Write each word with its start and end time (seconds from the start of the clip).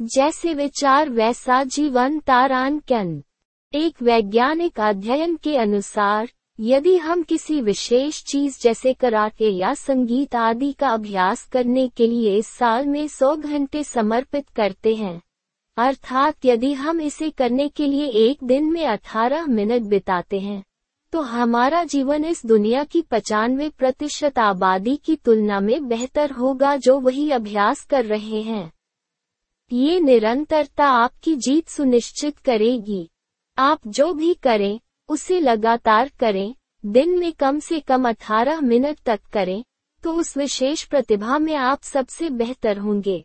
जैसे 0.00 0.52
विचार 0.54 1.08
वैसा 1.10 1.62
जीवन 1.64 2.18
तारांकन 2.20 3.22
एक 3.72 4.02
वैज्ञानिक 4.02 4.80
अध्ययन 4.80 5.34
के 5.36 5.56
अनुसार, 5.56 6.28
यदि 6.58 6.96
हम 6.96 7.22
किसी 7.22 7.60
विशेष 7.60 8.22
चीज़ 8.22 8.58
जैसे 8.62 8.92
कराटे 8.92 9.48
या 9.50 9.72
संगीत 9.74 10.36
आदि 10.36 10.70
का 10.72 10.88
अभ्यास 10.88 11.44
करने 11.44 11.88
के 11.88 12.06
लिए 12.06 12.40
साल 12.42 12.86
में 12.86 13.06
100 13.08 13.34
घंटे 13.36 13.82
समर्पित 13.84 14.48
करते 14.48 14.94
हैं, 14.94 15.20
अर्थात 15.76 16.46
यदि 16.46 16.72
हम 16.72 17.00
इसे 17.00 17.30
करने 17.30 17.68
के 17.68 17.86
लिए 17.86 18.06
एक 18.06 18.44
दिन 18.44 18.72
में 18.72 18.84
18 18.86 19.46
मिनट 19.46 19.82
बिताते 19.82 20.40
हैं 20.40 20.62
तो 21.12 21.20
हमारा 21.20 21.84
जीवन 21.84 22.24
इस 22.24 22.46
दुनिया 22.46 22.84
की 22.84 23.02
पचानवे 23.02 23.68
प्रतिशत 23.68 24.38
आबादी 24.38 24.96
की 24.96 25.16
तुलना 25.16 25.60
में 25.60 25.88
बेहतर 25.88 26.30
होगा 26.30 26.76
जो 26.76 26.98
वही 27.00 27.30
अभ्यास 27.30 27.84
कर 27.84 28.04
रहे 28.04 28.42
हैं। 28.42 28.70
ये 29.72 30.00
निरंतरता 30.00 30.86
आपकी 30.86 31.34
जीत 31.36 31.68
सुनिश्चित 31.68 32.38
करेगी। 32.38 33.10
आप 33.58 33.80
जो 33.86 34.12
भी 34.12 34.34
करें, 34.34 34.80
उसे 35.08 35.40
लगातार 35.40 36.10
करें, 36.20 36.54
दिन 36.86 37.18
में 37.18 37.32
कम 37.32 37.58
से 37.58 37.80
कम 37.80 38.08
18 38.08 38.60
मिनट 38.60 38.98
तक 39.06 39.20
करें 39.32 39.62
तो 40.02 40.12
उस 40.12 40.36
विशेष 40.36 40.84
प्रतिभा 40.84 41.38
में 41.38 41.54
आप 41.54 41.82
सबसे 41.82 42.30
बेहतर 42.30 42.78
होंगे। 42.78 43.24